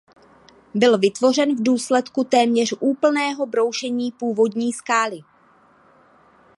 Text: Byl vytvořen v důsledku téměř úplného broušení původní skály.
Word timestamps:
Byl 0.75 0.97
vytvořen 0.97 1.55
v 1.57 1.63
důsledku 1.63 2.23
téměř 2.23 2.73
úplného 2.79 3.45
broušení 3.45 4.11
původní 4.11 4.73
skály. 4.73 5.19